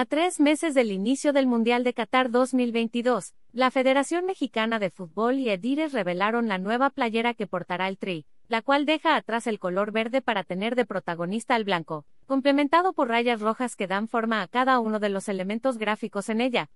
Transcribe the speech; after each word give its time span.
A 0.00 0.06
tres 0.06 0.40
meses 0.40 0.72
del 0.72 0.92
inicio 0.92 1.34
del 1.34 1.46
Mundial 1.46 1.84
de 1.84 1.92
Qatar 1.92 2.30
2022, 2.30 3.34
la 3.52 3.70
Federación 3.70 4.24
Mexicana 4.24 4.78
de 4.78 4.88
Fútbol 4.88 5.38
y 5.38 5.50
Edires 5.50 5.92
revelaron 5.92 6.48
la 6.48 6.56
nueva 6.56 6.88
playera 6.88 7.34
que 7.34 7.46
portará 7.46 7.86
el 7.86 7.98
Tri, 7.98 8.24
la 8.48 8.62
cual 8.62 8.86
deja 8.86 9.14
atrás 9.14 9.46
el 9.46 9.58
color 9.58 9.92
verde 9.92 10.22
para 10.22 10.42
tener 10.42 10.74
de 10.74 10.86
protagonista 10.86 11.54
al 11.54 11.64
blanco, 11.64 12.06
complementado 12.24 12.94
por 12.94 13.08
rayas 13.08 13.42
rojas 13.42 13.76
que 13.76 13.86
dan 13.86 14.08
forma 14.08 14.40
a 14.40 14.48
cada 14.48 14.80
uno 14.80 15.00
de 15.00 15.10
los 15.10 15.28
elementos 15.28 15.76
gráficos 15.76 16.30
en 16.30 16.40
ella. 16.40 16.70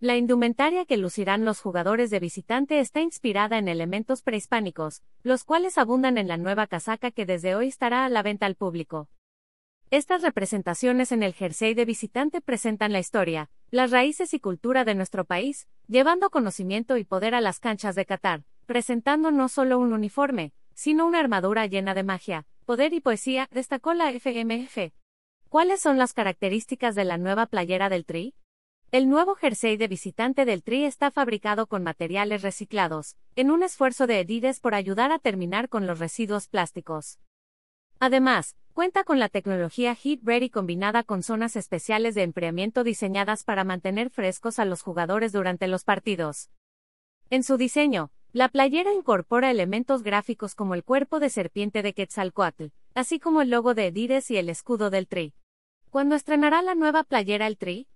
La 0.00 0.16
indumentaria 0.16 0.86
que 0.86 0.96
lucirán 0.96 1.44
los 1.44 1.60
jugadores 1.60 2.10
de 2.10 2.18
visitante 2.18 2.80
está 2.80 3.00
inspirada 3.00 3.58
en 3.58 3.68
elementos 3.68 4.22
prehispánicos, 4.22 5.04
los 5.22 5.44
cuales 5.44 5.78
abundan 5.78 6.18
en 6.18 6.26
la 6.26 6.36
nueva 6.36 6.66
casaca 6.66 7.12
que 7.12 7.26
desde 7.26 7.54
hoy 7.54 7.68
estará 7.68 8.04
a 8.04 8.08
la 8.08 8.24
venta 8.24 8.46
al 8.46 8.56
público. 8.56 9.08
Estas 9.92 10.22
representaciones 10.22 11.10
en 11.10 11.24
el 11.24 11.34
jersey 11.34 11.74
de 11.74 11.84
visitante 11.84 12.40
presentan 12.40 12.92
la 12.92 13.00
historia, 13.00 13.50
las 13.72 13.90
raíces 13.90 14.32
y 14.34 14.38
cultura 14.38 14.84
de 14.84 14.94
nuestro 14.94 15.24
país, 15.24 15.66
llevando 15.88 16.30
conocimiento 16.30 16.96
y 16.96 17.02
poder 17.02 17.34
a 17.34 17.40
las 17.40 17.58
canchas 17.58 17.96
de 17.96 18.06
Qatar, 18.06 18.44
presentando 18.66 19.32
no 19.32 19.48
solo 19.48 19.80
un 19.80 19.92
uniforme, 19.92 20.52
sino 20.74 21.08
una 21.08 21.18
armadura 21.18 21.66
llena 21.66 21.94
de 21.94 22.04
magia, 22.04 22.46
poder 22.66 22.92
y 22.94 23.00
poesía, 23.00 23.48
destacó 23.50 23.92
la 23.92 24.12
FMF. 24.12 24.92
¿Cuáles 25.48 25.80
son 25.80 25.98
las 25.98 26.12
características 26.12 26.94
de 26.94 27.04
la 27.04 27.18
nueva 27.18 27.46
playera 27.46 27.88
del 27.88 28.04
Tri? 28.04 28.36
El 28.92 29.08
nuevo 29.08 29.34
jersey 29.34 29.76
de 29.76 29.88
visitante 29.88 30.44
del 30.44 30.62
Tri 30.62 30.84
está 30.84 31.10
fabricado 31.10 31.66
con 31.66 31.82
materiales 31.82 32.42
reciclados, 32.42 33.16
en 33.34 33.50
un 33.50 33.64
esfuerzo 33.64 34.06
de 34.06 34.20
Edides 34.20 34.60
por 34.60 34.76
ayudar 34.76 35.10
a 35.10 35.18
terminar 35.18 35.68
con 35.68 35.88
los 35.88 35.98
residuos 35.98 36.46
plásticos. 36.46 37.18
Además, 37.98 38.56
cuenta 38.80 39.04
con 39.04 39.18
la 39.18 39.28
tecnología 39.28 39.94
Heat 39.94 40.20
Ready 40.22 40.48
combinada 40.48 41.02
con 41.02 41.22
zonas 41.22 41.54
especiales 41.54 42.14
de 42.14 42.22
enfriamiento 42.22 42.82
diseñadas 42.82 43.44
para 43.44 43.62
mantener 43.62 44.08
frescos 44.08 44.58
a 44.58 44.64
los 44.64 44.80
jugadores 44.80 45.32
durante 45.32 45.68
los 45.68 45.84
partidos. 45.84 46.48
En 47.28 47.42
su 47.42 47.58
diseño, 47.58 48.10
la 48.32 48.48
playera 48.48 48.94
incorpora 48.94 49.50
elementos 49.50 50.02
gráficos 50.02 50.54
como 50.54 50.74
el 50.74 50.82
cuerpo 50.82 51.20
de 51.20 51.28
serpiente 51.28 51.82
de 51.82 51.92
Quetzalcoatl, 51.92 52.68
así 52.94 53.20
como 53.20 53.42
el 53.42 53.50
logo 53.50 53.74
de 53.74 53.88
Edides 53.88 54.30
y 54.30 54.38
el 54.38 54.48
escudo 54.48 54.88
del 54.88 55.08
Tri. 55.08 55.34
¿Cuándo 55.90 56.14
estrenará 56.14 56.62
la 56.62 56.74
nueva 56.74 57.04
playera 57.04 57.48
el 57.48 57.58
Tri? 57.58 57.86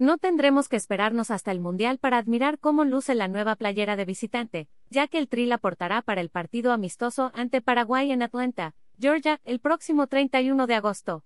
No 0.00 0.18
tendremos 0.18 0.68
que 0.68 0.74
esperarnos 0.74 1.30
hasta 1.30 1.52
el 1.52 1.60
Mundial 1.60 1.98
para 1.98 2.18
admirar 2.18 2.58
cómo 2.58 2.84
luce 2.84 3.14
la 3.14 3.28
nueva 3.28 3.54
playera 3.54 3.94
de 3.94 4.04
visitante, 4.04 4.66
ya 4.90 5.06
que 5.06 5.18
el 5.18 5.28
Tri 5.28 5.46
la 5.46 5.58
portará 5.58 6.02
para 6.02 6.20
el 6.20 6.28
partido 6.28 6.72
amistoso 6.72 7.30
ante 7.34 7.62
Paraguay 7.62 8.10
en 8.10 8.22
Atlanta, 8.22 8.74
Georgia, 8.98 9.40
el 9.44 9.58
próximo 9.58 10.06
31 10.06 10.66
de 10.66 10.74
agosto. 10.74 11.24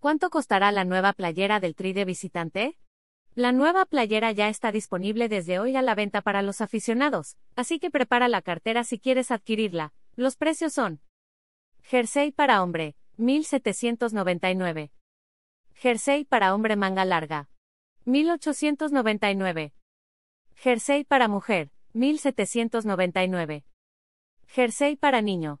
¿Cuánto 0.00 0.30
costará 0.30 0.72
la 0.72 0.84
nueva 0.84 1.12
playera 1.12 1.60
del 1.60 1.76
Tri 1.76 1.92
de 1.92 2.04
visitante? 2.04 2.76
La 3.36 3.52
nueva 3.52 3.86
playera 3.86 4.32
ya 4.32 4.48
está 4.48 4.72
disponible 4.72 5.28
desde 5.28 5.58
hoy 5.58 5.76
a 5.76 5.82
la 5.82 5.94
venta 5.94 6.22
para 6.22 6.42
los 6.42 6.60
aficionados, 6.60 7.36
así 7.56 7.78
que 7.78 7.90
prepara 7.90 8.28
la 8.28 8.42
cartera 8.42 8.84
si 8.84 8.98
quieres 8.98 9.30
adquirirla. 9.30 9.92
Los 10.16 10.36
precios 10.36 10.72
son. 10.72 11.00
Jersey 11.82 12.32
para 12.32 12.62
hombre, 12.62 12.96
1799. 13.16 14.92
Jersey 15.74 16.24
para 16.24 16.54
hombre 16.54 16.76
manga 16.76 17.04
larga, 17.04 17.48
1899. 18.04 19.72
Jersey 20.56 21.04
para 21.04 21.28
mujer, 21.28 21.70
1799. 21.92 23.64
Jersey 24.46 24.96
para 24.96 25.22
niño, 25.22 25.60